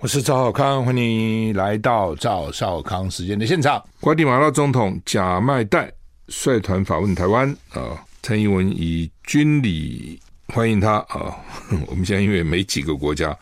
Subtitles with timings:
[0.00, 3.84] 我是赵少康，欢迎来到赵少康时间的现场。
[3.98, 5.90] 瓜地马拉总统贾迈代
[6.28, 10.20] 率团访问台湾啊，蔡英文以军礼
[10.54, 11.36] 欢迎他啊。
[11.88, 13.36] 我们现在因为没几个国家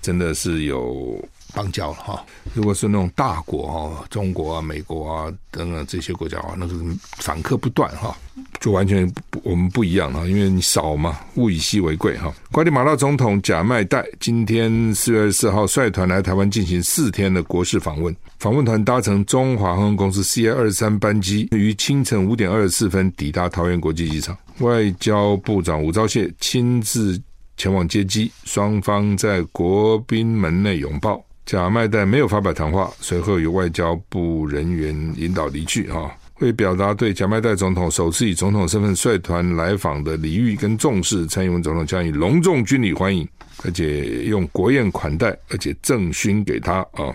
[0.00, 1.20] 真的是有。
[1.56, 6.74] 邦交了哈，如果是那种大国哈，中国啊、美国啊等等这些国家啊，那个
[7.16, 8.14] 访客不断哈，
[8.60, 9.10] 就完全
[9.42, 12.30] 我们不一样了，因为你少嘛，物以稀为贵哈。
[12.52, 27.18] 瓜地马拉总统贾麦代今天四月二十四号率团来台湾进行四天的国事访问，访问团搭乘中华航空公司 CA 二三班机，于清晨五点二十四分抵达桃园国际机场，外交部长吴钊燮亲自
[27.56, 31.24] 前往接机，双方在国宾门内拥抱。
[31.46, 35.88] 贾麦代没有发表谈话，随后由外交部人员引导离去。
[35.88, 43.26] 哈，为表达对贾麦代总统首次以总统身份率团来访的礼遇跟重视，蔡英文总统将以隆重军礼欢迎，
[43.64, 46.80] 而且用国宴款待，而且赠勋给他。
[46.94, 47.14] 啊，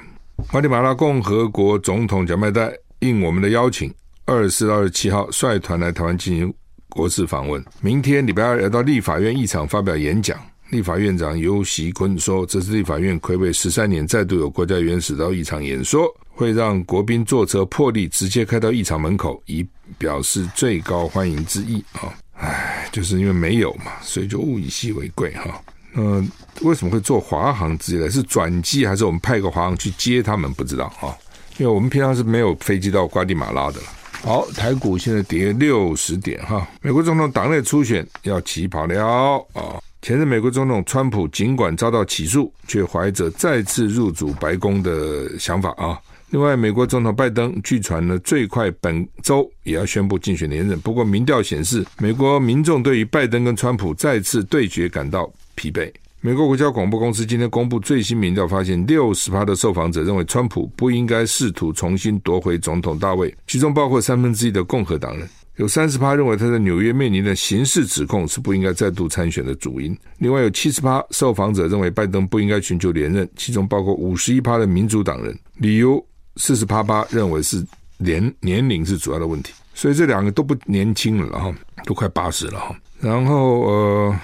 [0.50, 3.94] 瓜地马拉共和国总统贾麦代应我们的邀请，
[4.26, 6.54] 二十四到二七号率团来台湾进行
[6.88, 10.40] 国事访问，明天礼拜二要到立法院议场发表演讲。
[10.72, 25.62] 立法院长游锡坤说：“这是立法院魁违十三年，再度有国家元首到议场演说，会让国宾坐车破例直接开到议场门口，以表示最高欢迎之意。”啊，唉，就是因为没有嘛，所以就物以稀为贵哈。
[25.92, 26.26] 那
[26.62, 28.10] 为什么会坐华航直接来？
[28.10, 30.54] 是转机还是我们派个华航去接他们？
[30.54, 31.14] 不知道哈，
[31.58, 33.88] 因为我们平常是没有飞机到瓜地马拉的了。
[34.22, 36.66] 好，台股现在跌六十点哈。
[36.82, 39.06] 美国总统党内初选要起跑了
[39.54, 39.78] 啊。
[40.02, 45.96] 前任美国总统川普尽管遭到起诉，却怀着再次入主白宫的想法啊。
[46.32, 50.80] 另外，美国总统拜登据传呢，最快本周也要宣布竞选连任。
[50.80, 55.92] 不过，民调显示，美国民众对于拜登跟川普再次对决感到疲惫。
[56.20, 65.30] 美国国家广播公司今天公布最新民调，发现六十趴的受访者认为川普不应该试图重新夺回总统大位，其中包括三分之一的共和党人。
[65.58, 69.96] 有三十趴认为他在纽约面临的刑事指控是不应该再度参选的主因。
[70.18, 75.38] 另外有七十趴受访者认为拜登不应该寻求连任，其中包括五十一趴的民主党人。
[75.58, 76.04] 理由
[76.38, 77.64] 四十趴趴认为是
[77.98, 79.54] 年年龄是主要的问题。
[79.74, 81.54] 所以这两个都不年轻了哈，
[81.86, 82.76] 都快八十了哈。
[83.00, 84.20] 然后呃，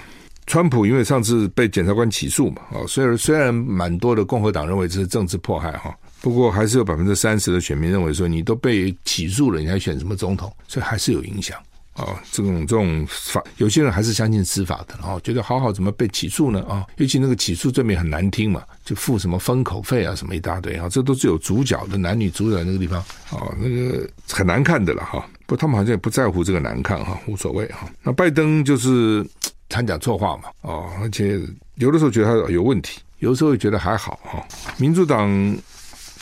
[0.46, 5.94] 川普因为上次被检察官起诉嘛，啊，虽然虽然蛮多的共和党认为这是政治迫害哈。
[6.20, 10.52] 不过还是有百分之三十的选民认为说，你都被起诉了，你还选什么总统？
[10.66, 11.56] 所以还是有影响
[11.92, 12.20] 啊。
[12.32, 16.84] 这种这种法，有些人还是相信司法的啊，觉得好好怎么被起诉呢啊？
[16.96, 22.98] 尤其那个起诉罪名很难听嘛，就付什么封口费啊，什么一大堆啊，这都是有主角的男女主角那个地方
[23.30, 25.24] 啊，那个很难看的了哈。
[25.46, 27.88] 不他们好像也不在乎这个难看哈，无所谓哈。
[28.02, 29.24] 那拜登就是
[29.70, 31.40] 掺讲错话嘛，哦，而且
[31.76, 34.44] 有的时候觉得他有问题，有的时候也觉得还好哈。
[34.78, 35.56] 民主党。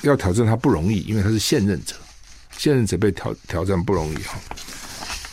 [0.08, 1.94] 要挑战他不容易，因为他是现任者，
[2.56, 4.38] 现任者被挑挑战不容易哈。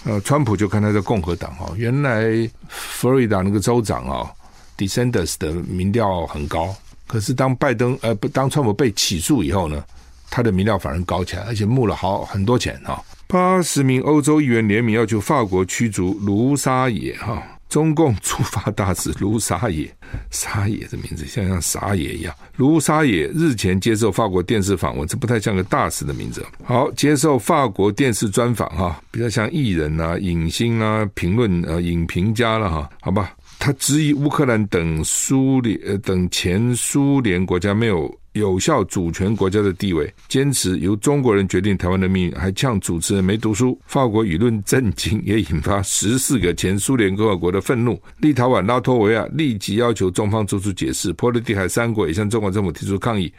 [0.05, 2.25] 呃，川普就看他在共和党哈，原来
[2.67, 4.29] 佛罗里达那个州长啊
[4.77, 6.75] ，DeSantis 的民调很高，
[7.07, 9.81] 可是当拜登呃不当川普被起诉以后呢，
[10.29, 13.01] 他的民调反而高起来，而且募了好很多钱哈。
[13.27, 17.41] 八十名欧洲议员联名要求法国驱逐卢沙野哈。
[17.73, 19.91] 中共驻法大使卢沙野，
[20.29, 22.31] 沙野的名字像像傻野一样。
[22.55, 26.45] 卢沙野日前接受法国电视访问，这不太像个大使的名字。
[26.63, 33.33] 好，接受法国电视专访哈，比较像艺人啊、影星啊、评论呃、影评家了哈，好吧。
[33.57, 38.15] 他质疑乌克兰等苏联呃等前苏联国家没有。
[38.33, 43.79] 有效主权国家的地位，坚持由中国人决定台湾的命运，还呛主持人没读书。
[43.85, 47.99] 法国舆论震惊，也引发十四个前苏联共和国的愤怒。
[48.17, 51.13] 立陶宛、拉脱维亚立即要求中方做出解释。
[51.13, 53.31] 波罗的海三国也向中国政府提出抗议。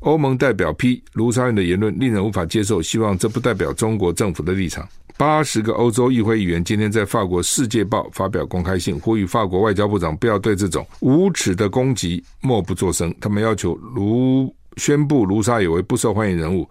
[0.00, 4.86] 欧盟代表批卢沙人的言论令人无法接受，希望这不代表中国政府的立场。
[5.16, 13.14] 八十个欧洲议会议员今天在法国《世界报》发表公开信，呼吁法国外交部长不要对这种无耻的攻击默不作声。
[13.20, 16.68] 他们要求卢宣布卢沙野为不受欢迎人物，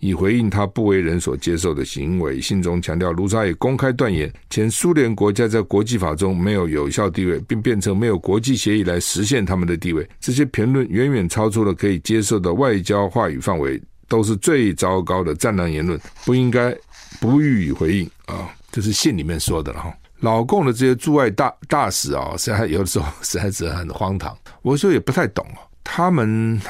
[0.00, 2.40] 以回应他不为人所接受的行为。
[2.40, 10.04] 信中强调，卢沙野公开断言，前苏联国家在国际法中没有有效地位，并变成没有国际协议来实现他们的地位。
[10.18, 16.76] 这些评论远远超出了可以接受的外交话语范围，都是最糟糕的战狼言论，不应该
[17.20, 18.48] 不予以回应啊！
[18.70, 19.94] 这是信里面说的了哈。
[20.20, 24.36] 老共的这些驻外大大使啊，实在有的时候 实在是很荒唐。
[24.62, 26.60] 我说也不太懂啊，他们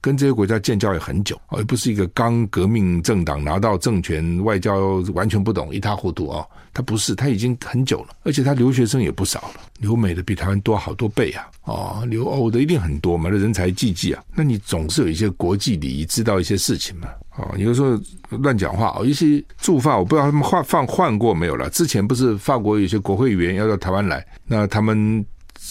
[0.00, 6.46] 跟这些国家建交也很久，而不是一个刚革命政党拿到政权，外交完全不懂，一塌糊涂啊。
[6.72, 11.48] 他不是，他已经很久了，而且他留学生也不少了，留美的比台湾多好多倍啊！
[11.64, 14.22] 哦，留欧的一定很多嘛，那人才济济啊。
[14.34, 17.08] 那你总是有一些国际礼仪，知道一些事情嘛。
[17.36, 17.98] 哦，有时候
[18.30, 21.68] 乱讲话哦，一些驻法我不知道他们换换换过没有了。
[21.70, 25.24] 之前不是法国有些国会议员要到台湾来，那他们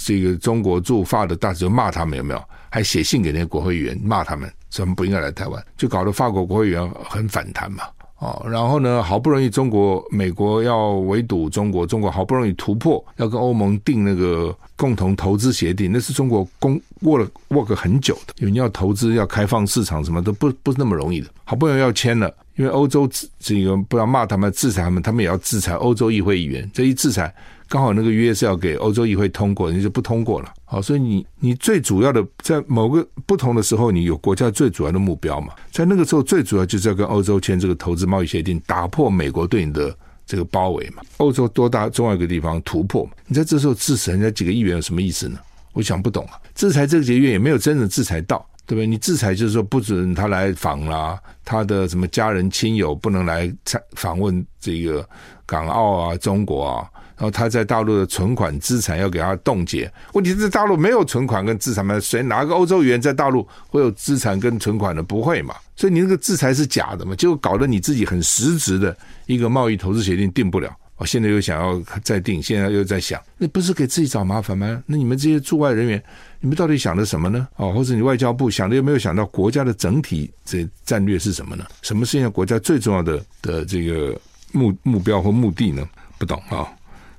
[0.05, 2.43] 这个中国驻法的大使就骂他们有没有？
[2.69, 7.85] 还写信给那些国会议员骂他们，说他们不应该来台湾，就搞得法国国会议员很反弹嘛。
[8.19, 21.27] 哦，然后呢，好不容易中国、美国要围堵中国，中国好不容易突破，要跟欧盟订那个共同投资协定，那是中国公握了握个很久的，因为你要投资、要开放市场，什么都不不是那么容易的。
[21.43, 23.07] 好不容易要签了，因为欧洲
[23.37, 27.33] 这个不要骂他们、制裁他们，他们也要制裁欧洲议会议员，这一制裁。
[27.67, 30.53] 刚好那个约是要给欧洲议会通过，你就不通过了。
[30.65, 35.53] 好，所以你你最主要的在某个不同的时候，你有国家最主要的目标嘛？
[35.71, 39.95] 在那个时候，最主要就是要跟欧洲签这个投资贸易协定，打破美国对你的
[40.25, 41.01] 这个包围嘛。
[41.17, 43.11] 欧洲多大重要一个地方突破嘛？
[43.27, 45.39] 你在这时候制裁人家几个议员有什么意思呢？
[45.73, 46.39] 我想不懂啊。
[46.53, 48.87] 制裁这个几个议员也没有真正制裁到，对不对？
[48.87, 55.07] 你制裁就是说不准他来访啦，他的什么家人亲友不能来访访问这个
[55.45, 56.89] 港澳啊、中国啊。
[57.17, 61.99] 然后他在大陆的存款资产要给他冻结，问题是大陆没有存款跟资产吗？
[61.99, 65.01] 谁哪个欧洲议员在大陆会有资产跟存款的？
[65.01, 65.55] 不会嘛？
[65.75, 67.15] 所以你那个制裁是假的嘛？
[67.15, 68.95] 结果搞得你自己很实质的
[69.27, 70.75] 一个贸易投资协定定不了。
[70.97, 74.81] 我现在又想要再定，现在又在想，那不是给自己找麻烦吗？
[74.85, 76.01] 那你们这些驻外人员，
[76.39, 77.45] 你们到底想的什么呢？
[77.57, 81.65] 哦，或者你外交部想的有没有想到国家的整体这战略是什么呢？
[81.81, 84.17] 什么是现在国家最重要的的这个
[84.53, 85.85] 目目标或目的呢？
[86.17, 86.65] 不懂啊。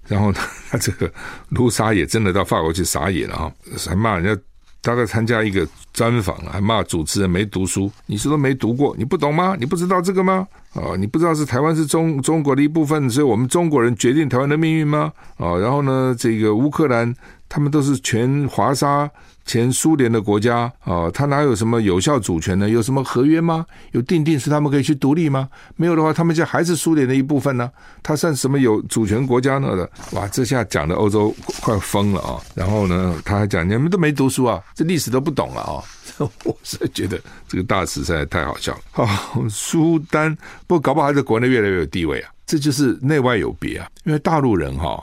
[0.09, 1.11] 然后他这个
[1.51, 3.53] 卢沙也真的到法国去撒野了啊，
[3.89, 4.43] 还骂人家，
[4.81, 7.91] 大概参加一个专访，还骂主持人没读书。
[8.07, 9.57] 你是都没读过，你不懂吗？
[9.59, 10.47] 你不知道这个吗？
[10.75, 15.13] 啊，你不知道是台湾是中中国的一部分，所以我们中国人决定台湾的命运吗？
[15.39, 17.13] 啊，然后呢，这个乌克兰
[17.49, 19.11] 他们都是全华沙。
[19.47, 22.69] 前苏联的国家啊，他哪有什么有效主权呢？
[22.69, 23.65] 有什么合约吗？
[23.93, 25.49] 有定定是他们可以去独立吗？
[25.77, 27.71] 没有的话，他们就还是苏联的一部分呢？
[28.03, 29.89] 他算什么有主权国家呢？
[30.11, 32.41] 哇，这下讲的欧洲快疯了啊！
[32.57, 35.79] 然后呢，他还讲你们都没读书啊，这历史都不懂了啊！
[36.43, 37.17] 我是觉得
[37.47, 38.81] 这个大使实在太好笑了。
[38.91, 39.07] 好，
[39.49, 45.01] 苏丹不过搞不好还在国内越来越有地位啊，这就是内外有别啊，因为大陆人哈。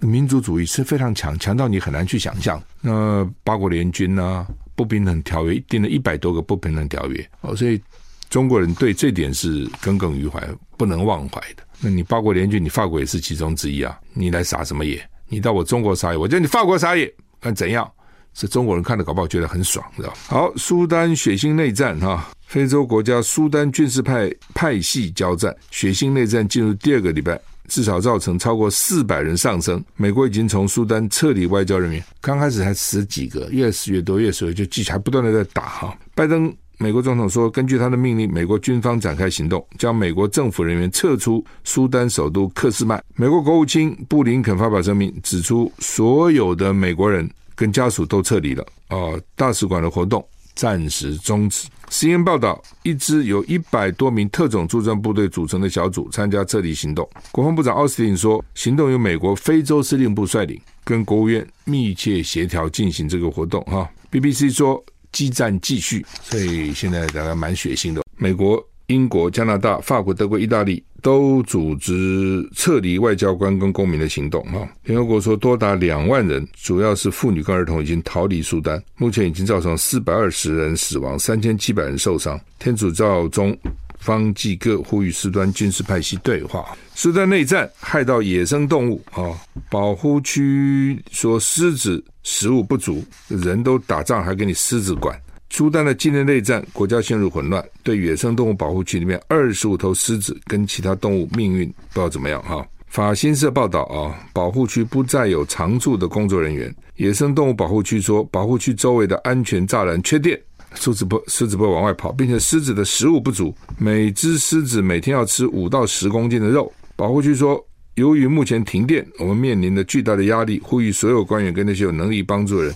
[0.00, 2.62] 民族主义是非常强，强到你很难去想象。
[2.80, 7.80] 那八国联军啊，不平等条约订了一百多个不平等条约哦，所以
[8.28, 10.46] 中国人对这点是耿耿于怀，
[10.76, 11.62] 不能忘怀的。
[11.80, 15.02] 那你八国联军，你法国也是其中之一啊，你来撒什么野？
[15.28, 17.90] 你到我中国撒野，我叫你法国撒野，看怎样？
[18.34, 20.12] 是中国人看了搞不好觉得很爽，知道？
[20.26, 27.40] 好，苏丹血腥内战哈，非洲国家苏丹军事派派系交战，血腥内战进入第二个礼拜。
[27.68, 29.82] 至少造成超过四百人丧生。
[29.96, 35.98] 美国已经从苏丹撤离外交人员，刚开始才十几个，越死越多，越死越，就继续还不断的在打哈。
[36.14, 43.02] 拜登美国总统说，根据他的命令，美国军方展开行动，将美国政府人员撤出苏丹首都克什麦。
[43.14, 48.96] 美国国务卿布林肯发表声明，指出所有的美国人跟家属都撤离了，啊，
[49.34, 50.22] 大使馆的活动
[50.54, 51.66] 暂时终止。
[51.88, 57.08] C N 报道，一支由一百多名特种作战部队组成的小组参加撤离行动。
[57.32, 63.62] 国防部长奥斯汀说，行动由美国非洲司令部率领，跟国务院密切协调进行这个活动。
[63.64, 68.02] 哈，BBC 说，激战继续，所以现在大概蛮血腥的。
[68.16, 68.62] 美国。
[68.88, 74.42] 英国、加拿大、法国、德国、意大利都组织撤离外交官跟公民的行动。
[74.44, 78.80] 哈，联合国说，多达两万人，主要是妇女跟儿童，已经逃离苏丹。
[78.96, 82.40] 目前已经造成四百二十人死亡，三千七百人受伤。
[82.58, 83.56] 天主教中
[83.98, 86.76] 方济各呼吁苏丹军事派系对话。
[86.94, 89.34] 苏丹内战害到野生动物啊，
[89.68, 95.20] 保护区说狮子食物不足，人都打仗还给你狮子管。
[95.56, 97.64] 苏丹的今年内战，国家陷入混乱。
[97.82, 102.62] 对野生动物保护区里面二十五头狮子跟其他动物命运不知道怎么样哈。
[102.88, 106.70] 法新社报道啊，保护区不再有常驻的工作人员。
[106.96, 110.38] 野生动物保护区说，保护区周围的安全栅栏缺电，
[110.74, 116.70] 狮子不狮子不往外跑，并且狮子的食物不足，每只狮子每天要吃五到十公斤的肉。
[116.96, 122.74] 保护区说，由于目前停电，我们面临着巨大的压力，呼吁所有官员跟那些有能力帮助的人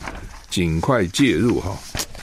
[0.48, 1.78] 尽快介入哈。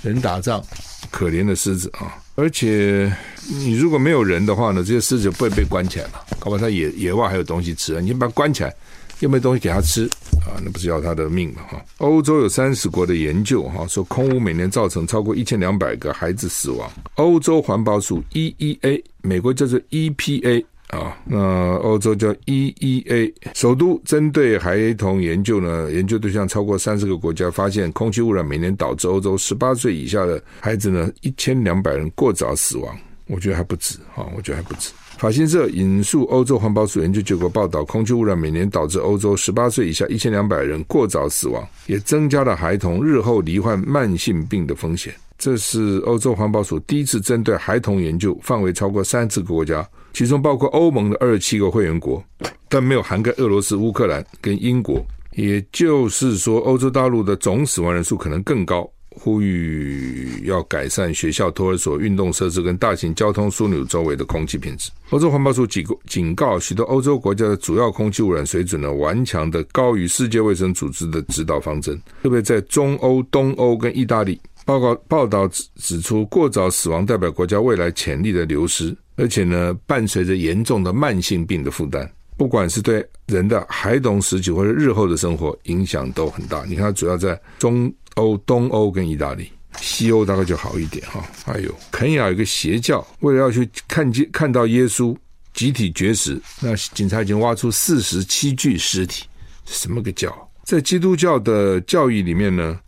[0.07, 0.63] 人打仗，
[1.11, 2.17] 可怜的狮子啊！
[2.35, 3.11] 而且
[3.47, 8.73] 你如果没有人的话呢，这些狮子不会被关起来嘛，搞不好它野野外还有东西吃啊，你把它关起来。
[9.19, 10.05] 又没东西给它吃
[10.45, 11.63] 啊，那不是要他的命吗？
[11.67, 16.87] 哈，欧洲有三十国的研究哈，说空污每年造成超过一千两百个孩子死亡。
[17.15, 23.33] 欧洲环保署 EEA，美国叫做 EPA 啊，那欧洲叫 EEA。
[23.53, 32.97] 首都针对孩童研究呢，研究对象超过三十个国家，发现空气污染每年导致欧洲十八岁以下的孩子呢一千两百人过早死亡。
[33.27, 34.91] 我觉得还不止哈，我觉得还不止。
[35.17, 45.13] 法新社引述欧洲环保署研究结果报道，空气污染每年导致欧洲十八岁以下一千两百人过早死亡，也增加了孩童日后罹患慢性病的风险。
[45.37, 52.23] 这是欧洲环保署第一次针对孩童研究，范围超过三十个国家，其中包括欧盟的二十七个会员国，
[52.67, 54.99] 但没有涵盖俄罗斯、乌克兰跟英国。
[55.33, 58.89] 也就是说，欧洲大陆的总死亡人数可能更高。
[59.11, 64.89] 呼吁要改善学校、托儿所、运动设施跟大型交通枢纽周围的空气品质。
[65.11, 71.95] 欧洲环保署警告，警告许多欧洲国家的主要空气污染水准呢，顽强的高于世界卫生组织的指导方针。
[72.23, 82.09] 特别在中欧、东欧跟意大利，报告报道指指出，过早死亡代表国家未来潜力的流失，而且呢，伴随着严重的慢性病的负担。
[82.37, 86.63] 不管是对人的孩童时期或者日后的生活影响都很大。
[86.65, 87.93] 你看，主要在中。
[88.17, 89.47] 欧、东欧跟意大利，
[89.79, 91.23] 西欧大概就好一点哈。
[91.45, 95.15] 还有肯亚有一个邪教，为了要去看见看到耶稣
[95.53, 99.23] 集体绝食，那警察已经挖出四十七具尸体，
[99.65, 100.35] 什么个教？
[100.63, 102.79] 在基督教的教义里面呢，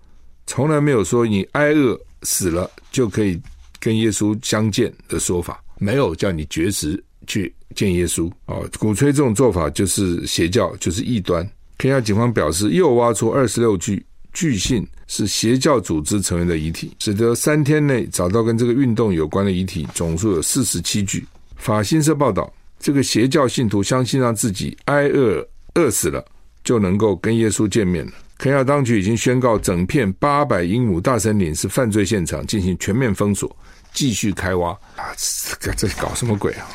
[0.47, 3.39] 从来没有说你挨饿死了就可以
[3.79, 8.57] 跟耶稣相见的说法，没有叫你绝食去见耶稣啊。
[8.77, 11.49] 鼓吹这种做法就是邪教，就是异端。
[11.79, 14.05] 肯亚警方表示，又挖出二十六具。
[14.31, 21.25] 据信是邪教组织成员的遗体，使得三天内找到跟这个运动有关的遗体总数有四十七具。
[21.55, 26.23] 法新社报道，这个邪教信徒相信让自己挨饿饿死了
[26.63, 28.11] 就能够跟耶稣见面了。
[28.37, 33.53] 肯亚当局已经宣告，整片八百英亩大森林是犯罪现场，进行全面封锁，
[33.93, 34.71] 继续开挖。
[34.95, 35.13] 啊，
[35.59, 36.67] 这这搞什么鬼啊？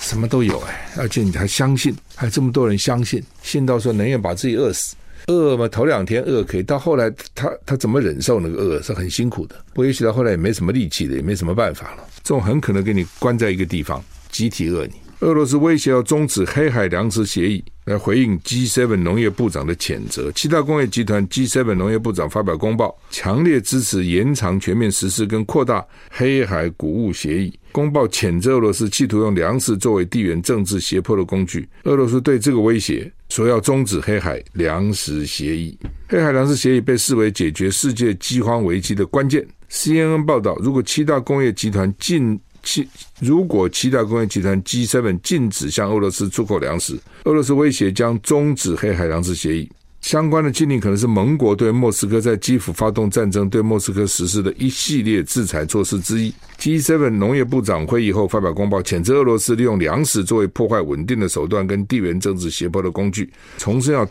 [0.00, 4.96] 什么都有哎，而且你还相信，还这么多人相信，信到说宁愿把自己饿死。
[5.28, 9.54] 饿嘛，头两天饿可以，到后来他他怎么忍受那个饿是很辛苦的。
[9.68, 12.04] 不过也许到后来也没什么力气了，也没什么办法了。
[12.24, 14.94] 这种很可能给你关在一个地方，集体饿你。
[15.20, 20.30] 俄罗斯威胁要终止黑海粮食协议，来回应 G7 农业部长的谴责。
[20.32, 27.52] 七大工业集团 G7 农业部长发表公报，强烈支持延长全面实施跟扩大黑海谷物协议。
[27.72, 31.68] 公报谴责俄罗斯企图用粮食作为地缘政治胁迫的工具。
[31.84, 35.76] 俄罗斯对这个威胁说要终止黑海粮食协议。
[36.08, 39.44] 黑海粮食协议被视为解决世界饥荒危机的关键。
[39.70, 42.88] CNN 报道，如果七大工业集团进七，
[43.20, 49.70] 如果七大工业集团 G7 禁止向俄罗斯出口粮食，俄罗斯威胁将终止黑海粮食协议。
[50.00, 56.34] 相关的禁令可能是盟国对莫斯科在基辅发动战争、对莫斯科实施的一系列制裁措施之一。
[56.58, 64.04] G7 农业部长会议后发表公报，谴责俄罗斯利用粮食作为破坏稳定的手段跟地缘政治胁迫的工具，重申要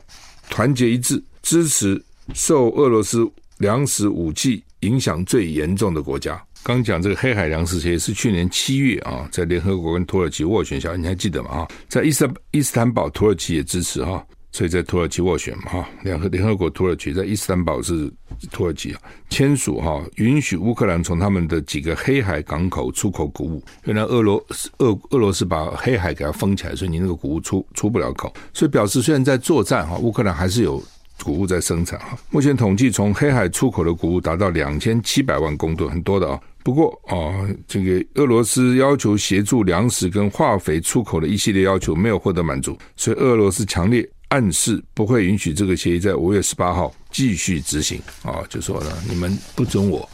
[0.50, 2.01] 团结一致，支持
[2.34, 6.41] 受俄罗斯粮食武器影响最严重的国家。
[6.63, 11.49] 刚讲这个黑海粮食协议是去年七月啊，在联合国跟土耳其斡旋下，你还记得吗？
[11.49, 18.11] 啊，在伊斯伊斯坦堡，土耳其也支持哈，所以在土耳其斡旋嘛哈，联合联合国土耳其在伊斯坦堡是
[18.51, 23.63] 土耳其啊签署哈，允许乌克兰从他们的几个黑海港口出口谷物。
[23.85, 24.35] 原来俄罗
[24.77, 30.81] 俄俄罗斯把黑海给它封起来，所以你那个谷物出出不了口，所以表示虽然在作战哈，乌克兰还是有。
[31.23, 36.39] 谷物在生产哈，目前统计从黑海出口的谷物达到两千七百万公吨，很多的啊。
[36.63, 50.07] 不过啊，这个俄罗斯要求协助粮食跟化肥出口的一系列要求没有获得满足，所以俄罗斯强烈暗示不会允许这个协议在五月十八号继续执行啊，就说呢，你们不准我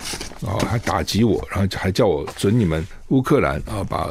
[0.46, 4.10] 啊，还打击我，然后还叫我准你们乌克兰啊把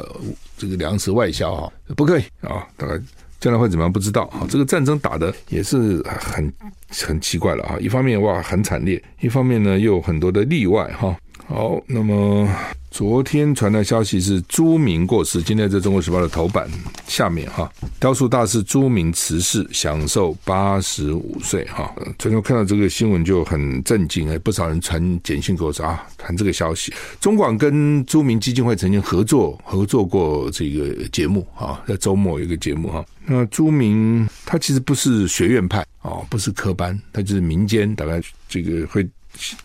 [0.57, 3.01] 这个粮食外销哈，不可以啊，大概。
[3.39, 3.93] 将来会怎么样？
[3.93, 4.47] 不知道啊！
[4.49, 6.51] 这个战争打的也是很
[6.89, 7.77] 很奇怪了啊！
[7.79, 11.15] 一方面哇很惨烈，一方面呢又有很多的例外哈。
[11.49, 12.45] 好，那么
[12.91, 16.69] 昨天传来消息是朱明过世，今天在《中国时报》的头版
[17.07, 21.95] 下面哈，雕塑大师朱明辞世，享寿八十五岁哈。
[22.19, 26.93] 昨天看到这个新闻就很震惊，哎，不少人传简讯给我说啊，谈这个消息。
[27.21, 33.05] 中广跟朱明基金会曾经合作合作过这个节目啊，在周末有一个节目哈。
[33.25, 39.07] 那朱明他其实不是学院派哦，不是科班，他就是民间，大概这个会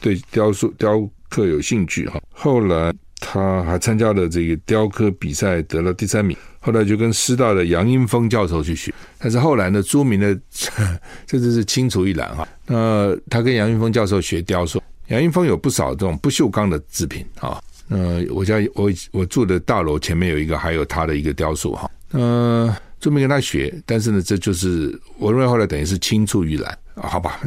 [0.01, 2.21] 对雕塑雕刻有兴趣哈。
[2.31, 2.93] 后来。
[3.25, 6.37] 他还参加了这个雕刻比赛，得了第三名。
[6.59, 10.37] 后来就跟师大的杨英峰教授去学，但是后来呢，著名的
[11.25, 12.49] 这就是青出于蓝哈。
[12.67, 17.63] 那他跟杨英峰教授学雕塑，杨英峰有不少这种不锈钢的制品啊。
[17.87, 21.89] 那我家我我住的大楼前面有一个，还有他的一个雕塑哈。
[22.11, 26.77] 嗯，朱铭跟他学，但是呢，这就是我认为后来等于是青出于蓝。
[26.97, 27.41] 好吧，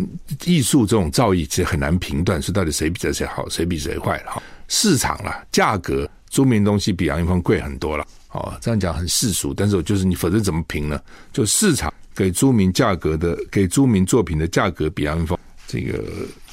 [0.46, 4.44] 艺术这种造诣其实很难评断，说到底谁比谁好，谁比谁坏了哈。
[4.68, 8.06] 市场啦，价格，朱明东西比杨玉峰贵很多了。
[8.32, 11.00] 哦，这样讲很世俗，但是我就是你，否则怎么评呢？
[11.32, 15.38] 就市场给朱明价格的，给朱明作品的价格比杨玉峰
[15.68, 16.04] 这个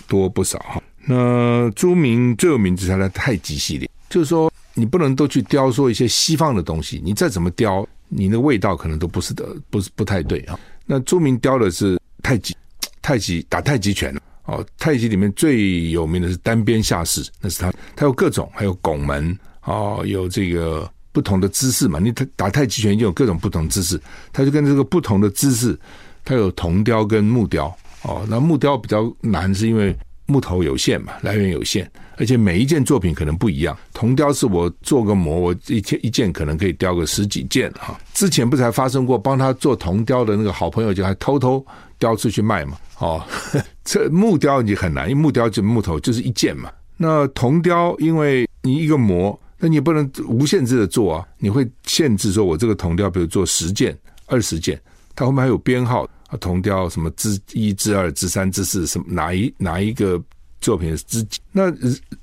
[0.07, 0.83] 多不少哈。
[1.05, 10.57] 那朱明最有名就是他的太极系列，就是说你不能都去雕塑一些西方的东西，你再怎么雕，你的味道可能都不是的，不是不太对啊。
[10.87, 12.55] 那朱明雕的是太极。
[13.03, 21.99] 太极打太极拳哦，太极里面最有名的是单边下式，那是他，他有各种，还有拱门哦，有这个不同的姿势嘛。
[21.99, 24.01] 你打太极拳就有各种不同姿势，
[24.33, 25.79] 他就跟这个不同的姿势，
[26.25, 27.67] 他有铜雕跟木雕
[28.03, 28.25] 哦。
[28.29, 33.77] 那木雕比较难，是因为木头有限嘛，来源有限，而且每一件作品可能不一样。
[33.93, 37.99] 铜雕是我做个模，我一件一件可能可以雕个十几件哈。
[38.15, 41.65] 之前不是还发生过帮他做铜雕的那个好朋友，就还偷偷
[41.99, 42.77] 雕出去卖嘛。
[42.99, 43.23] 哦，
[43.85, 46.71] 这木雕你很难，因为木雕就木头就是一件嘛。
[46.97, 54.81] 那铜雕，因为你一个模，那你不能无限制的做啊，你会限制说，我这个铜雕，比如做十件、二十件，
[55.17, 60.21] 它后面还有编号啊，铜雕什么之一、之二、之三、之四，什么哪一哪一个
[60.61, 61.39] 作品之几？
[61.53, 61.65] 那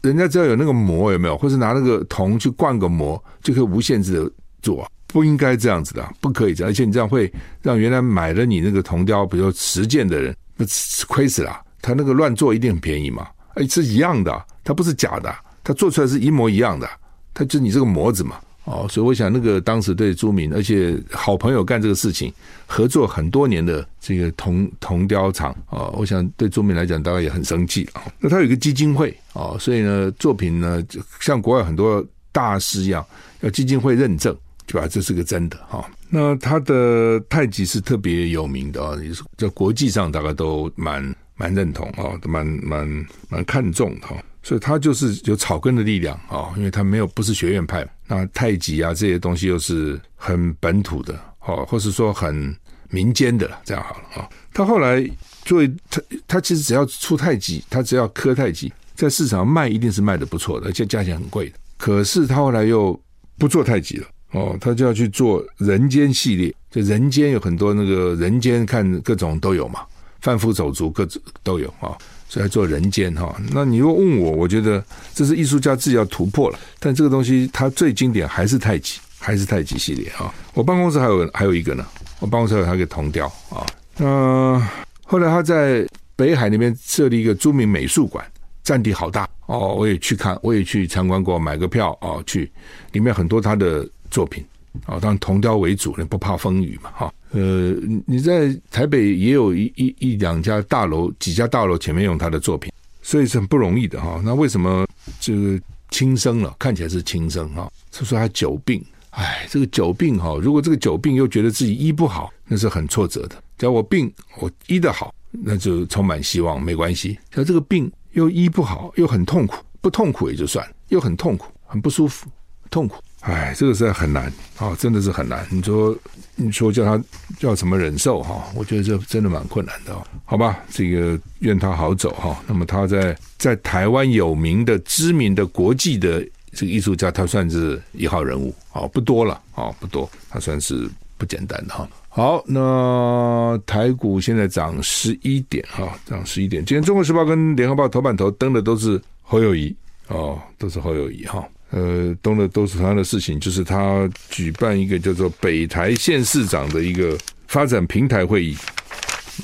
[0.02, 4.32] 人家只要有那个模有没有，或是拿那个铜去灌个模，就可以无限制的
[4.64, 10.36] 做，不应该这样子的，不可以这样，而且你这样会让原来买了你那个铜雕，比如说十件的人。
[10.62, 10.66] 那
[11.08, 13.26] 亏死了，他那个乱做一定很便宜嘛？
[13.54, 16.86] 哎，是一样的，他不是假的，他做出来是一模一样的，
[17.34, 18.36] 他就你这个模子嘛。
[18.70, 22.32] 哦，所以我想那个当时对朱敏，而且好朋友干这个事情，
[22.68, 28.04] 合作很多年的这个铜铜雕厂啊，我想对朱敏来讲，大概也很生气啊。
[28.20, 30.86] 那他有一个基金会啊，所以呢，作品呢，
[31.20, 33.04] 像国外很多大师一样，
[33.42, 34.88] 要基金会认证，对吧？
[34.88, 35.84] 这是个真的哈。
[36.08, 41.04] 那他的太极是特别有名的啊，也是在国际上大概都蛮
[41.36, 44.16] 蛮认同啊，蛮蛮蛮看重的哈。
[44.50, 51.14] 所以他就是有草根的力量啊，因为他没有不是学院派，那太极啊这些东西又是很本土的
[51.46, 52.52] 哦，或是说很
[52.90, 54.28] 民间的这样好了啊。
[54.52, 55.08] 他后来
[55.46, 61.56] 作为他他其实只要出太极，他只要刻太极，在市场上卖一定是卖的不错的，而且价钱很贵的。
[61.78, 63.00] 可是他后来又
[63.38, 64.08] 不做太极了。
[64.32, 69.82] 哦，他就要去做人间系列，就人间有很多那个人间看各种都有嘛，
[70.22, 71.96] 贩夫走卒各种都有啊，
[72.30, 73.36] 所以做人间哈。
[73.52, 74.82] 那你如果问我，我觉得
[75.14, 76.58] 这是艺术家自己要突破了。
[76.80, 80.34] 但这个东西它最经典还是太极，还是太极系列啊。
[80.54, 81.86] 我办公室还有还有一个呢，
[82.22, 83.66] 我办公室还有他一个铜雕啊。
[83.98, 84.66] 那
[85.04, 88.26] 后来他在北海那边设立一个朱铭美术馆。
[88.62, 92.52] 占地好大哦，我也去看，我也去参观过，买个票哦去，
[92.92, 94.46] 里面很多他的作品
[94.86, 97.12] 啊，当然铜雕为主，不怕风雨嘛哈。
[97.32, 104.22] 呃，你在台北也有一一一两家大楼，几家大楼前面用他的作品，所以是很不容易的哈。
[104.24, 104.88] 那为什么
[105.20, 105.60] 这个
[105.92, 106.56] 轻生了？
[106.60, 113.36] 看起来是轻生哈，是说他久病，哎，这个久病哈，如果这个久病又觉得自己医不好，那是很挫折的。
[113.58, 117.18] 只要我病我医得好，那就充满希望，没关系。
[117.34, 117.92] 像这个病。
[118.14, 122.28] 又医不好，又很痛苦，不痛苦也就算了，又很痛苦，很不舒服，
[122.72, 125.48] 痛苦，哎，这个实在很难啊、真的是很难。
[125.52, 125.96] 你说，
[126.42, 127.04] 你说叫他
[127.38, 128.50] 叫怎么忍受哈？
[128.56, 130.58] 我觉得这真的蛮困难的，好吧？
[130.72, 132.42] 这个愿他好走哈。
[132.48, 141.88] 那么他在在台湾有名的、知名的国际的这个艺术家，他算是一号人物啊，不多了啊，不多，他算是不简单的哈。
[142.08, 146.64] 好，那台股现在涨十一点哈，涨十一点。
[146.66, 149.76] 今天《中国时报》跟《联合报》头版头登的都是侯友谊
[150.08, 151.46] 哦，都是侯友谊哈。
[151.72, 158.58] 呃，东的都是同样的事情，就是他举办一个叫做北台县市长的一个发展平台会议。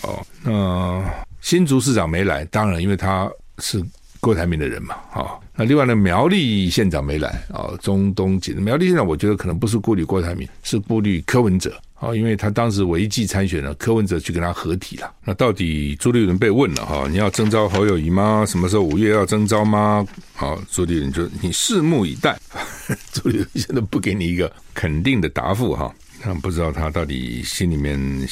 [0.01, 1.03] 哦，那
[1.41, 3.83] 新竹市长没来，当然因为他是
[4.25, 15.13] 郭台铭的人嘛，啊，那另外呢，苗栗县长没来啊，中东锦苗栗县长，我觉得可能不是顾虑郭台铭，是顾虑柯文哲啊，因为他当时违纪参选了，柯文哲去跟他合体了。
[15.23, 18.43] 那到底朱立伦被问了哈，你要征召侯友宜吗？
[18.47, 20.03] 什么时候五月要征召吗？
[20.33, 22.35] 好，朱立伦就你拭目以待。
[23.13, 25.93] 朱立伦现在不给你一个肯定的答复哈，
[26.25, 28.27] 那不知道他到底心里面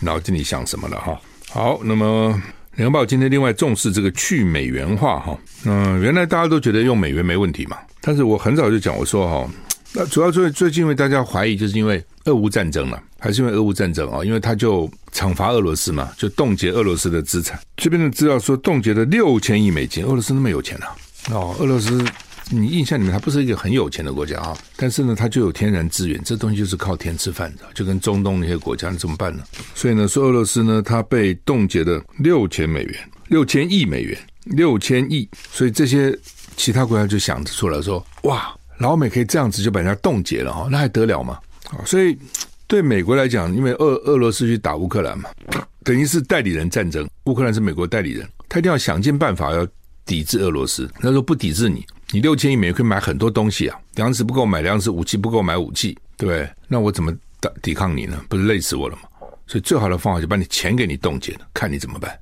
[0.00, 1.20] 脑筋里想什么了哈。
[1.50, 2.42] 好，那么。
[2.76, 9.50] 联合报今天另外重视这个去美元化哈，嗯，原来大家都觉得用美元没问题嘛，但是我很早就讲，我说哈，
[9.94, 14.22] 那主要最最近因为大家怀疑，就是因为俄乌战争了，还是因为俄乌战争啊？
[14.22, 17.58] 因为他就惩罚俄罗斯嘛，就冻结俄罗斯的资产。
[17.78, 20.94] 这边的资料说冻结了六千亿美金，俄罗斯那么有钱啊？
[21.30, 22.04] 哦，俄罗斯。
[22.50, 29.42] 你印象里面，它不是一个很有钱的国家啊，但是呢，它就有天然资源，这东西就是靠天吃饭的，就跟中东那些国家，你怎么办呢？
[29.74, 36.16] 所以呢，说俄罗斯呢，它被冻结了六千美元，六千亿美元，六千亿，所以这些
[36.56, 41.38] 其他国家就想出来说，哇，老美可以这样子就把人家冻结了哈，那还得了吗？
[41.70, 42.16] 啊，所以
[42.68, 45.28] 对美国来讲，因为俄俄罗斯去打乌克兰嘛，
[45.82, 49.66] 等于是代理人战争，乌克兰是美国代理人，他一定要想尽办法要
[50.06, 51.84] 抵制俄罗斯，他说不抵制你。
[52.12, 56.48] 你六千亿美元可以买很多东西啊，粮食不够买粮食，武器不够买武器，对不对？
[56.68, 58.24] 那我怎么打抵抗你呢？
[58.28, 59.02] 不是累死我了吗？
[59.48, 62.16] 所以最好的方法就把你钱给你冻结了，看你怎么办。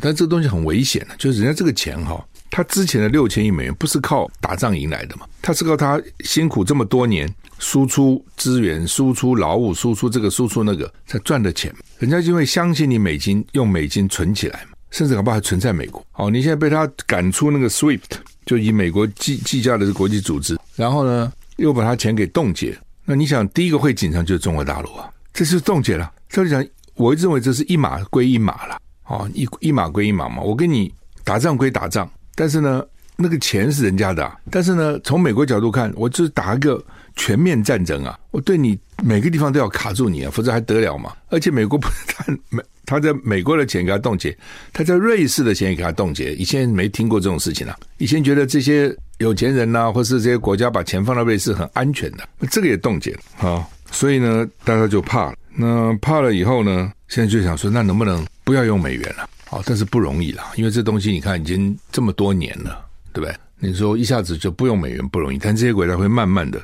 [0.00, 11.74] 但这个东西很危险的，就是人家这个钱哈，他之前的六千亿美元不是靠打仗赢来的嘛，他是靠他辛苦这么多年输出资源、输出劳务、输出这个、输出那个才赚的钱。
[11.98, 16.04] 人家因为相信你美金，用美金存起来嘛，甚至搞不好还存在美国。
[16.12, 18.00] 好，你现在被他赶出那个 SWIFT。
[18.46, 22.74] 就以美国计计价的国际组织，然后呢，又把他钱给冻结。
[23.04, 26.10] 那你想，第一个会紧张就是中国大陆啊，这是冻结了。
[26.30, 30.40] 这里讲，我认为这是一码归一码了，啊，一一码归一码嘛。
[30.40, 30.90] 我跟你
[31.24, 32.82] 打仗归打仗，但是呢，
[33.16, 34.38] 那个钱是人家的。
[34.50, 36.82] 但是呢，从美国角度看，我就是打一个
[37.18, 41.12] 全面战争啊，我对你每个地方都要卡住你啊，否则还得了嘛？
[41.28, 42.62] 而且美国不但美。
[42.88, 44.34] 他在美国的钱给他冻结，
[44.72, 46.32] 他在瑞士的钱也给他冻结。
[46.36, 53.62] 以前没听过这种事情啊，以前觉得这些有钱人呐、或是这些国家把钱放到瑞士很安全的，这个也冻结啊。
[53.90, 55.34] 所以呢，大家就怕了。
[55.54, 59.28] 那怕了以后呢，现在就想说，那能不能不要用美元了？
[59.44, 63.36] 好，但是不容易了，因为这东西你看已经这么多年了，对不对？
[63.58, 66.58] 你说一下子就不用美元不容易，但这些国家会慢慢的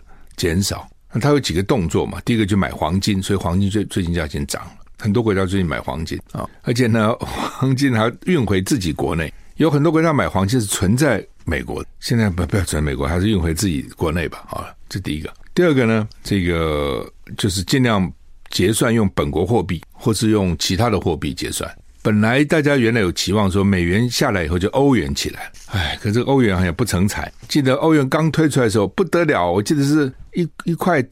[0.45, 0.87] 减少。
[1.11, 2.21] 那它有几个动作嘛？
[2.23, 4.73] 第一个就买黄金，所以黄金最最近价钱涨了。
[4.99, 9.33] 很多国家最近买黄金啊，而且呢， 黄金还运回自己国内。
[9.57, 14.45] 有很多国家买黄金是存在美国，现在不不要存在美国，还是运回自己国内吧。
[14.47, 15.33] 好了，这第一个。
[15.55, 18.13] 第二个呢，这个就是尽量
[18.51, 21.75] 结算用本国货币，或是用其他的货币结算。
[22.05, 27.33] 本来大家原来有期望说美元下来以后就欧元起来，哎，可是欧元好像不成才。
[27.49, 31.03] 记得欧元刚推出来的时候不得了，我记得是一一块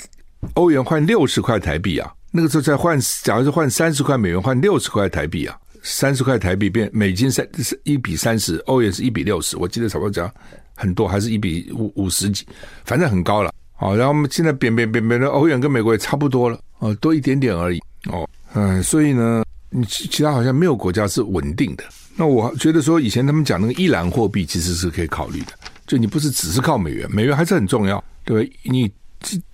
[0.53, 2.13] 欧元换六十块台币啊。
[2.31, 10.31] 那个时候才换，假如是换三十块美元换六十块台币啊，三十块台币变美金三是一比三十，欧元是一比六十，我记得差不多讲
[10.75, 12.47] 很多，还是一比五五十几，
[12.85, 13.51] 反正很高了。
[13.73, 17.81] 好，然后我们现在变变变变的欧元跟美国也差不多了，哦，多一点点而已。
[18.11, 21.85] 哦，嗯，所以呢，你其其他好像没有国家是稳定的。
[22.15, 25.53] 那我觉得说以前他们讲那个一篮货币其实是可以考虑的，
[25.87, 28.53] 就你不是只是靠美元，美元还是很重要，对吧？
[28.63, 28.93] 你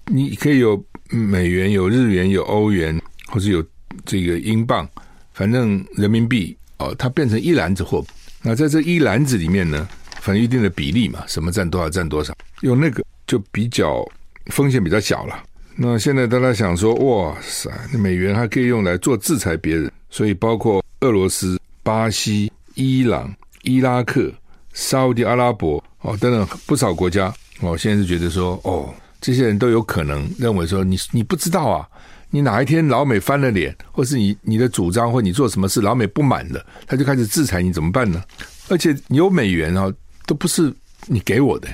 [0.06, 0.84] 你可以有。
[1.10, 3.64] 美元有日元有欧元，或者有
[4.04, 4.86] 这个英镑，
[5.32, 8.04] 反正人民币哦，它变成一篮子货。
[8.42, 9.88] 那在这一篮子里面呢，
[10.20, 14.06] 反正一定的比例嘛，什么占多少占多少，用那个就比较
[14.48, 15.42] 风险比较小了。
[15.74, 24.32] 那现在大家想说，哇塞，那美元还可以用来做制裁别人，所以包括俄罗斯、巴西、伊朗、伊拉克、
[24.72, 28.92] 沙特阿拉伯哦等等不少国家哦，现在是觉得说哦。
[29.20, 31.84] 这些人都有可能认为说，你你不知道啊，
[32.30, 38.22] 你哪一天老美翻了脸，或是你你的主张或你做什么事老美不满了，他就开始制裁你，怎么办呢？
[38.68, 39.92] 而且有美元啊，
[40.24, 40.72] 都不是
[41.06, 41.66] 你给我的，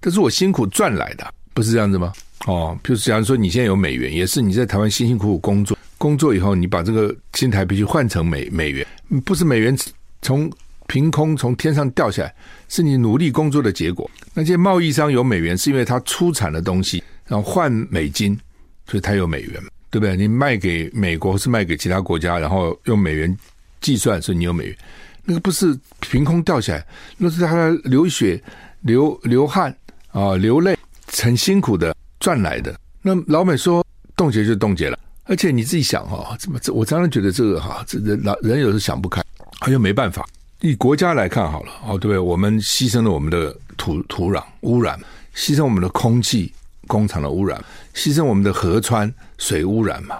[0.00, 2.12] 这是我辛苦赚来的，不是这样子吗？
[2.46, 8.84] 哦，譬如假如说你现在有美元，也是你在台湾辛辛苦苦工作，工作以后你把这个新台币去换成美美元，
[9.24, 9.76] 不是美元
[10.20, 10.50] 从。
[10.88, 12.34] 凭空从天上掉下来，
[12.68, 14.10] 是你努力工作的结果。
[14.34, 18.38] 那些贸易商有美元，是因为他出产的东西，然后换美金，
[18.86, 19.54] 所以他有美元，
[19.88, 20.14] 对不对？
[20.14, 23.34] 你卖给美国是卖给其他国家，然后用美元
[23.80, 24.76] 计算，所以你有美元。
[25.24, 26.86] 那个不是凭空掉下来，
[27.16, 28.42] 那是他流血、
[28.82, 29.74] 流流汗
[30.10, 30.76] 啊、流泪，
[31.10, 32.78] 很辛苦的赚来的。
[33.00, 34.98] 那老美说冻结就冻结了，
[35.32, 36.70] 而且你自己想哈，怎么这？
[36.70, 39.24] 我常常觉得这个哈，这人老人有时想不开，
[39.60, 40.28] 他就没办法。
[40.60, 42.18] 以国家来看好了，哦，对不对？
[42.18, 45.00] 我们牺牲了我们的土土壤污染，
[45.34, 46.52] 牺牲我们的空气
[46.86, 47.58] 工厂的污染，
[47.94, 50.18] 牺牲我们的河川水污染嘛。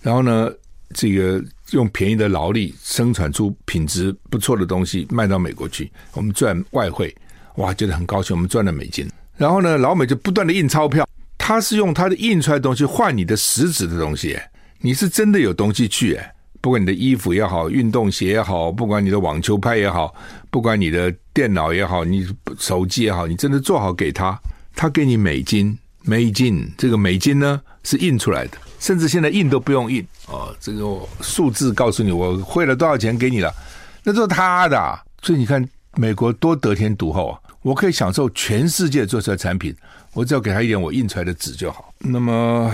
[0.00, 0.50] 然后呢，
[0.94, 7.14] 这个用便宜的劳力生产出品质不错的东西卖到美国去，我们赚外汇，
[7.56, 9.06] 哇，觉得很高兴，我们赚了美金。
[9.36, 11.05] 然后呢，老美就不断的印钞票，
[11.46, 14.36] 他是用他的印出来的东西换你的实质的东西，
[14.80, 16.18] 你是真的有东西去。
[16.60, 20.12] 不管你的衣服也好，运动鞋也好，不管你的网球拍也好，
[20.50, 22.26] 不管你的电脑也好，你
[22.58, 24.36] 手机也好，你真的做好给他，
[24.74, 33.54] 他给你美金，美金这个美金呢是印出来的，甚至现在印都不用印哦，这个数字告诉你我汇了多少钱给你了，
[34.02, 39.74] 那都是他的，所以你看美国多得天独厚啊，我可以享受全世界做出来的产品，
[40.12, 41.92] 我只要给他一点我印出来的纸就好。
[41.98, 42.72] 那么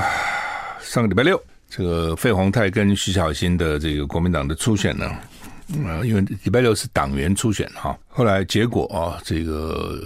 [0.82, 1.42] 上个礼拜六。
[1.70, 5.10] 这个费鸿泰跟徐小新的这个国民党的初选呢，
[5.86, 9.98] 呃，因为礼拜六是党员初选哈，后来结果啊，这个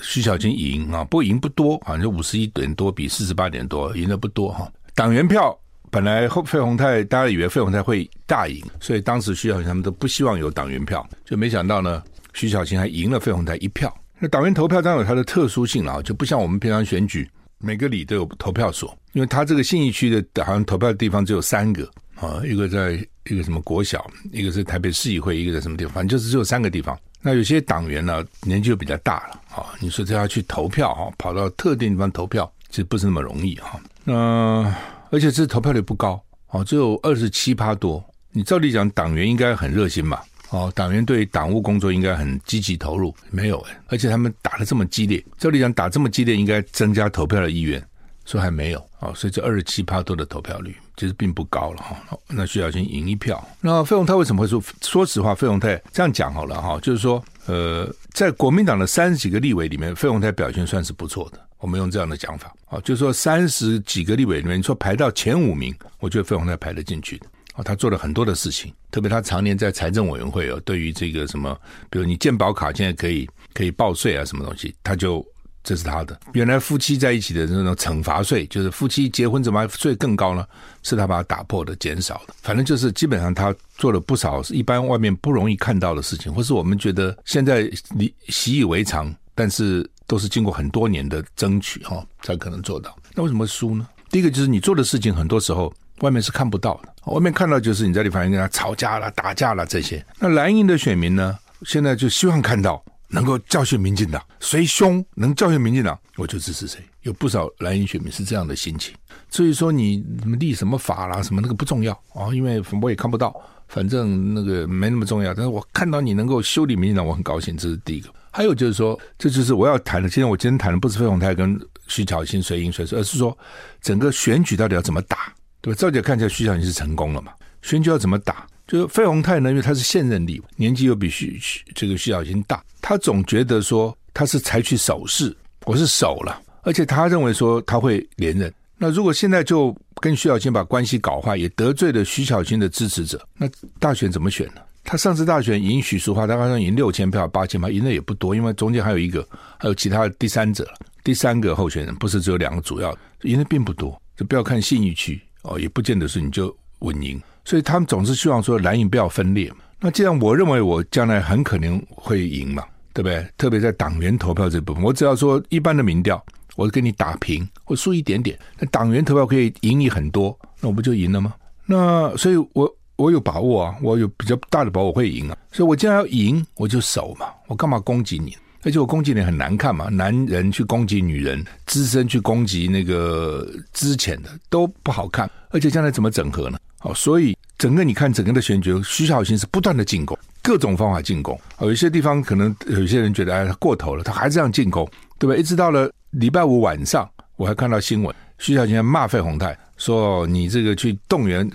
[0.00, 4.70] 徐小新赢啊，不过赢不多，好像就五十一点多比四十八点多，赢的不多哈。
[4.94, 5.58] 党员票
[5.90, 12.00] 本来后费鸿泰大家以为费鸿泰会大赢，所以当时徐小新他们都不希望有党员票，就没想到呢，
[12.32, 13.92] 徐小新还赢了费鸿泰一票。
[14.18, 17.28] 那党员投票当然有它的特殊性了，就不像我们平常选举。
[17.60, 26.96] 每个里都有投票所，因为他这个信义区的好像投票的地方只有三个啊，一个在一个什么国小，一个是台北市议会，一个在什么地方，反正就是只有三个地方。
[27.20, 33.80] 那有些党员呢年纪就比较大了啊，你说这要去投票啊，跑到特定地方投票，其实不是那么容易哈。
[34.04, 34.72] 那
[35.10, 38.04] 而且这投票率不高啊，只有二十七趴多。
[38.30, 40.20] 你照理讲，党员应该很热心嘛。
[40.50, 47.82] 哦，党员对党务工作应该很积极投入，没有哎，而且他们打得这么激烈，照理讲打这么激烈，应该增加投票的意愿，
[48.24, 51.96] 说还没有哦，所以这二十七趴多的投票率其实并不高了哈。
[52.28, 54.62] 那徐小新赢一票，那费鸿泰为什么会说？
[54.80, 61.38] 说实话，费鸿泰这样讲好了哈，就是说，呃，在国民党的三十几个立委里面，费鸿泰表现算是不错的。
[61.58, 67.26] 我们用这样的讲法，啊，就是说三十几个立委里面，你说排到前五名，我觉得费鸿泰排得进去的。
[67.64, 71.58] 他做了很多的事情，特别他常年在财政委员会哦，对于这个什么，
[71.90, 75.24] 比如你健保卡现在可以可以报税啊，什么东西，他就
[75.64, 76.18] 这是他的。
[76.32, 80.46] 原来夫妻在一起的那种惩罚税，就是夫妻结婚怎么还税更高呢？
[80.82, 82.34] 是他把它打破的、减少的。
[82.42, 92.96] 反正就是基本上他做了不少一般外面不容易看到的事情，或是我们觉得现在你习以为常，但是都是经过很多年的争取哈，才可能做到。
[93.14, 93.86] 那为什么输呢？
[94.10, 95.72] 第一个就是你做的事情很多时候。
[96.00, 100.04] 外面是看不到的，外面看到就是你在地方跟他吵架了、打架了这些。
[100.18, 106.80] 那蓝营的选民呢，现在就希望看到能够教训民进党，谁凶能教训民进党，我就支持谁。
[107.02, 108.94] 有不少蓝营选民是这样的心情。
[109.30, 113.34] 所以说你什么立什么法啦，什么那个不重要啊，因为我也看不到，
[113.68, 115.32] 反正那个没那么重要。
[115.32, 118.10] 但是我看到你能够修理民进党，我很高兴，这是第一个。
[118.30, 120.08] 还有就是说，这就是我要谈的。
[120.08, 123.36] 今天我今天谈的不是费鸿泰跟徐巧芯谁赢谁输，而是说
[123.80, 125.32] 整个选举到底要怎么打。
[125.68, 125.76] 对吧？
[125.78, 127.32] 赵姐看起来徐小新是成功了嘛？
[127.60, 128.46] 选举要怎么打？
[128.66, 138.52] 就是费鸿泰呢，因为他是现任立委，年纪又比徐徐这个徐小新大，他总觉得说他是采取守势，我是守了，而且他认为说他会连任。
[138.78, 143.46] 那如果现在就跟徐小新把关系搞坏，也得罪了徐小新的支持者，那
[143.78, 144.62] 大选怎么选呢？
[144.84, 149.26] 他上次大选赢许淑华，他好像赢六千票、八千票，赢的也不多，因为中间还有一个，
[149.58, 150.66] 还有其他的第三者，
[151.04, 154.00] 第三个候选人不是只有两个主要，赢的并不多。
[154.16, 155.20] 就不要看信义区。
[155.42, 159.56] 哦，也不见得是你就稳赢，所以他们总是希望说蓝营不要分裂嘛。
[159.80, 163.24] 那既然我认为我将来很可能会赢嘛，对不对？
[163.36, 166.20] 特别在党员投票这部分，我只要说一般的民调，
[166.56, 171.32] 我给你打平，我输一点点，那党员投票可以赢你很多，那我不就赢了吗？
[171.64, 175.38] 那所以我我有把握啊，我有比较大的把握会赢啊。
[175.52, 178.36] 所以我既然要赢，我就守嘛，我干嘛攻击你？
[178.64, 186.58] 而且我攻击你很难看嘛，男人去攻击女人，资深去攻击那个资浅的都不好看，而且将来怎么整合呢？
[186.78, 191.40] 好，所以整个你看整个的选举，徐小新是不断的进攻，各种方法进攻。
[191.60, 195.36] 有一些地方可能有些人觉得哎，过头了，他还是这样进攻，对吧？
[195.36, 201.48] 一直到了礼拜五晚上，我还看到新闻，徐小新骂费鸿泰说：“你这个去动员。”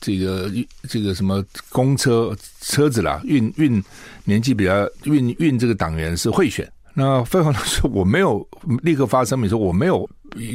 [0.00, 0.50] 这个
[0.88, 3.82] 这个什么公车车子啦，运运
[4.24, 6.70] 年纪比较运运这个党员是贿选。
[6.94, 8.46] 那费鸿泰说我没有
[8.82, 10.08] 立刻发声明说我没有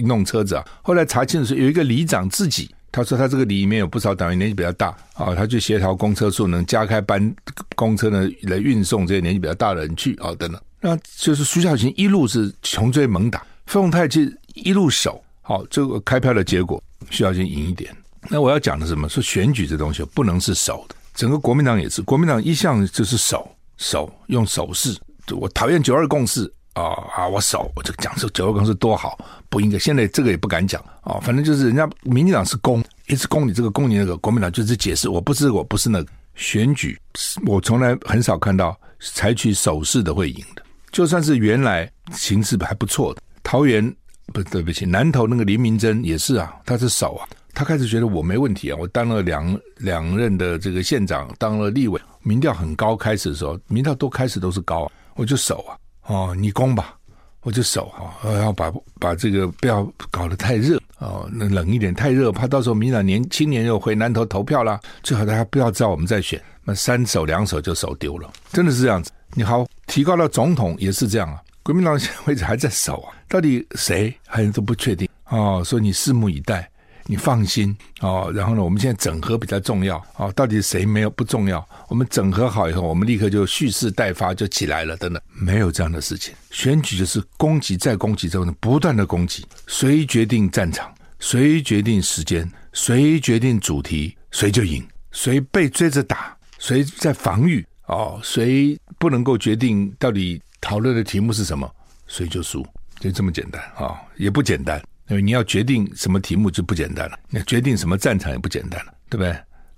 [0.05, 0.65] 弄车子啊。
[0.81, 7.33] 后来查清楚是有一个里长自己，他说他这个里里面有不少党员年纪比较大啊，他去协调公车数能加开班
[7.75, 10.61] 公车呢来运送这些年纪比较大的人去啊等等。
[10.81, 14.19] 那就是徐小琴一路是穷追猛打，费鸿泰就
[14.53, 17.95] 一路守好这个开票的结果，徐小琴赢一点。
[18.29, 19.07] 那我要讲的什么？
[19.09, 24.97] 说选举这东西不能是守的，整个国民党也是，国民党一向就是守，守用手势，
[25.31, 26.83] 我讨厌九二共识啊
[27.15, 27.27] 啊！
[27.27, 29.17] 我守，我就讲说九二共识多好，
[29.49, 29.77] 不应该。
[29.77, 36.99] 现在这个也不敢讲啊，反正就是人家民进党是攻，一直攻你这个攻你那个，国民党就是解释我不是我不是那个选举，
[37.45, 43.93] 我从来很少看到采取手势的会赢的，就算是原来形势还不错的桃园
[44.33, 47.27] 不对不起，南投那个林明珍也是啊，他是守啊。
[47.53, 52.95] 他开始觉得我没问题啊，我当了两两任的这个县长，当了立委，民调很高。
[52.95, 56.95] 开始的时候，民调都开始都是高，我就守啊，哦，你攻吧，
[57.41, 64.79] 我就守啊，然后把把这个不要搞得太热哦，那冷一点太热，怕到时候民党年轻年又回南投投票啦。
[65.03, 69.11] 最好大家不要知道我们在选，那三手两手就守丢了，真的是这样子。
[69.35, 76.67] 你好，提高到总统也是这样啊，国民党现在为止还在守啊，到底谁还都不确定哦，所以你拭目以待。
[77.05, 81.67] 你放心哦，然后呢，我们现在整合比较重要哦，到底谁没有不重要？
[81.89, 84.95] 我们整合好以后，我们立刻就蓄势待发，就起来了。
[84.97, 86.33] 等等，没有这样的事情。
[86.51, 94.85] 选举就是攻击再攻击之后呢，不断的攻击，谁决定战场，谁决定时间，谁决定主题，谁就赢。
[95.11, 101.69] 谁被追着打，谁在防御哦，谁不能够决定到底讨论的题目是什么，
[102.07, 102.65] 谁就输，
[102.99, 104.81] 就这么简单啊、也不简单。
[105.19, 109.35] 你要决定什么题目就不简单了，你决定什么战场也不简单了，对不对？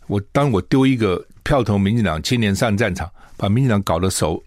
[0.07, 4.43] 我当我丢一个票投民进党青年上战场，把民进党搞得手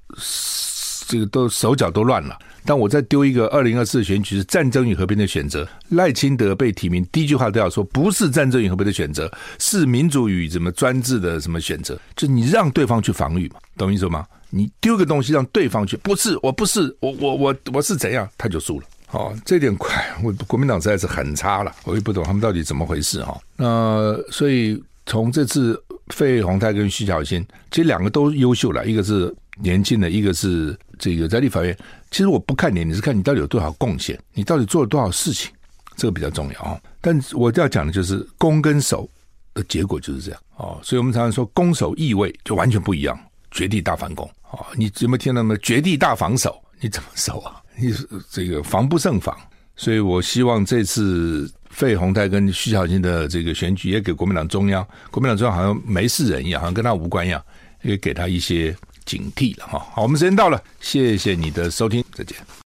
[1.09, 2.39] 这个都手脚都乱了。
[2.65, 14.27] 当我再丢一个二零二四选举是战争与和平的选择，赖清德被提名，第一句话都要说不是战争与和平的选择，是民主与什么专制的什么选择，就你让对方去防御嘛，懂意思吗？
[14.51, 18.87] 你丢个东西让对方去，不是，我不是，我我我我是怎样，他就输了。
[19.11, 23.41] 哦，这点快，我国民党实在是很差了，我也不懂他们到底怎么回事哈。
[23.57, 31.77] 那所以从这次费鸿泰跟徐巧芯，其实两个都优秀了，一个是年轻的，一个是这个在立法院。
[32.11, 35.51] 其实我不看年龄，是看你到底有多少贡献，你到底做了多少事情，
[35.97, 36.81] 这个比较重要啊。
[37.01, 39.09] 但我要讲的就是攻跟守
[39.55, 40.79] 的结果就是这样哦。
[40.83, 43.19] 所以我们常常说攻守易位就完全不一样，
[43.51, 44.67] 绝地大反攻啊！
[44.77, 45.57] 你有没有听到吗？
[45.63, 47.63] 绝地大防守，你怎么守啊？
[47.79, 47.95] 你
[48.31, 49.37] 这个防不胜防，
[49.77, 57.43] 所以我希望这次费鸿泰跟徐巧芯的这个选举，也给国民党中央，国民党中央好像没事人一样，好像跟他无关一样，
[57.83, 59.79] 也给他一些警惕了哈。
[59.93, 62.37] 好，我们时间到了，谢谢你的收听，再见。